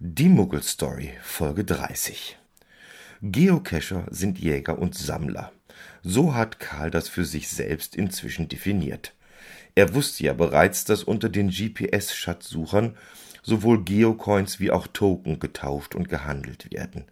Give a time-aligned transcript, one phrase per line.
[0.00, 2.38] Die Muggel-Story, Folge 30.
[3.20, 5.50] Geocacher sind Jäger und Sammler.
[6.04, 9.12] So hat Karl das für sich selbst inzwischen definiert.
[9.74, 12.96] Er wusste ja bereits, dass unter den GPS-Schatzsuchern
[13.42, 17.06] sowohl Geocoins wie auch Token getauscht und gehandelt werden.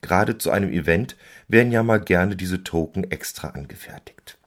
[0.00, 1.16] Gerade zu einem Event
[1.48, 4.38] werden ja mal gerne diese Token extra angefertigt.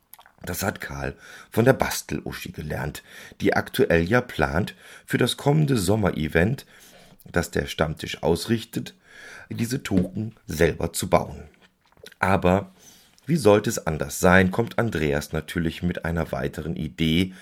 [0.41, 1.15] Das hat Karl
[1.51, 3.03] von der Bastel-Uschi gelernt,
[3.41, 4.73] die aktuell ja plant,
[5.05, 6.65] für das kommende Sommerevent
[7.31, 8.95] das der Stammtisch ausrichtet,
[9.49, 11.43] diese Token selber zu bauen.
[12.19, 12.71] Aber
[13.25, 17.33] wie sollte es anders sein, kommt Andreas natürlich mit einer weiteren Idee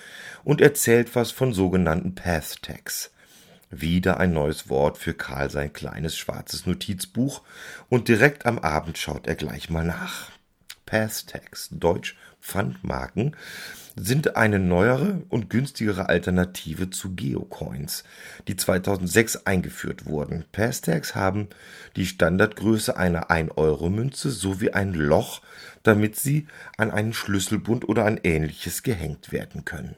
[0.42, 3.10] und erzählt was von sogenannten Path Tags.
[3.70, 7.42] Wieder ein neues Wort für Karl sein kleines schwarzes Notizbuch
[7.88, 10.30] und direkt am Abend schaut er gleich mal nach.
[10.94, 13.34] Path Tags, Deutsch Pfandmarken,
[13.96, 18.04] sind eine neuere und günstigere Alternative zu Geocoins,
[18.46, 20.44] die 2006 eingeführt wurden.
[20.52, 21.48] Passtags haben
[21.96, 25.42] die Standardgröße einer 1-Euro-Münze sowie ein Loch,
[25.82, 29.96] damit sie an einen Schlüsselbund oder an ähnliches gehängt werden können.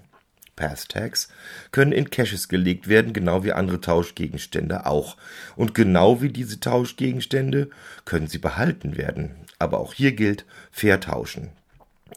[0.56, 1.28] Passtags
[1.70, 5.16] können in Caches gelegt werden, genau wie andere Tauschgegenstände auch.
[5.54, 7.70] Und genau wie diese Tauschgegenstände
[8.04, 9.36] können sie behalten werden.
[9.58, 11.50] Aber auch hier gilt, fair tauschen.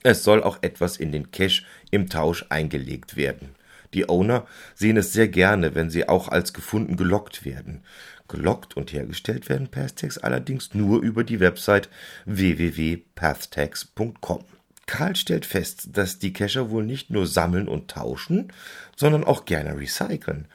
[0.04, 3.56] Es soll auch etwas in den Cache im Tausch eingelegt werden.
[3.94, 7.82] Die Owner sehen es sehr gerne, wenn sie auch als gefunden gelockt werden.
[8.28, 11.90] Gelockt und hergestellt werden Pathtags allerdings nur über die Website
[12.26, 14.44] www.pathtags.com.
[14.90, 18.52] Karl stellt fest, dass die Cacher wohl nicht nur sammeln und tauschen,
[18.96, 20.48] sondern auch gerne recyceln.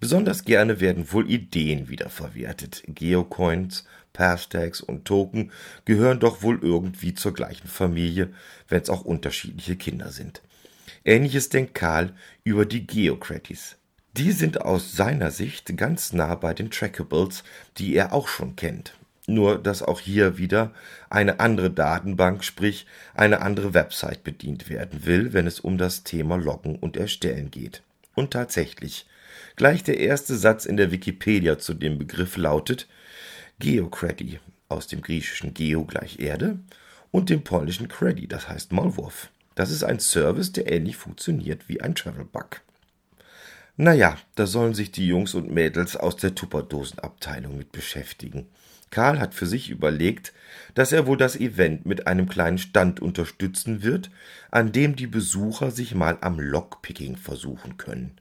[0.00, 2.82] Besonders gerne werden wohl Ideen wiederverwertet.
[2.88, 5.52] Geocoins, Pathtags und Token
[5.84, 8.30] gehören doch wohl irgendwie zur gleichen Familie,
[8.66, 10.42] wenn es auch unterschiedliche Kinder sind.
[11.04, 13.76] Ähnliches denkt Karl über die Geocraties.
[14.16, 17.44] Die sind aus seiner Sicht ganz nah bei den Trackables,
[17.76, 18.97] die er auch schon kennt.
[19.28, 20.72] Nur, dass auch hier wieder
[21.10, 26.36] eine andere Datenbank, sprich eine andere Website bedient werden will, wenn es um das Thema
[26.36, 27.82] Loggen und Erstellen geht.
[28.14, 29.06] Und tatsächlich,
[29.56, 32.88] gleich der erste Satz in der Wikipedia zu dem Begriff lautet
[33.58, 36.58] Geocredy aus dem griechischen Geo gleich Erde
[37.10, 39.28] und dem polnischen Credy, das heißt Maulwurf.
[39.54, 42.62] Das ist ein Service, der ähnlich funktioniert wie ein Travelbug.
[43.80, 48.48] Naja, da sollen sich die Jungs und Mädels aus der Tupperdosenabteilung mit beschäftigen.
[48.90, 50.32] Karl hat für sich überlegt,
[50.74, 54.10] dass er wohl das Event mit einem kleinen Stand unterstützen wird,
[54.50, 58.18] an dem die Besucher sich mal am Lockpicking versuchen können.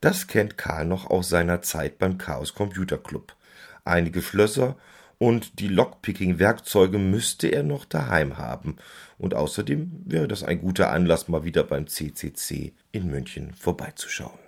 [0.00, 3.34] Das kennt Karl noch aus seiner Zeit beim Chaos Computer Club
[3.88, 4.76] einige Schlösser
[5.18, 8.76] und die Lockpicking-Werkzeuge müsste er noch daheim haben.
[9.16, 14.47] Und außerdem wäre das ein guter Anlass, mal wieder beim CCC in München vorbeizuschauen.